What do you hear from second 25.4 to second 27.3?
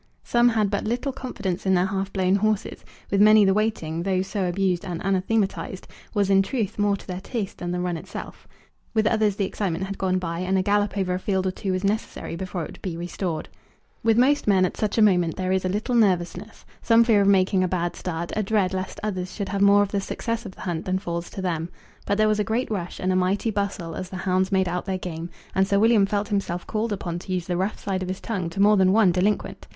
and Sir William felt himself called upon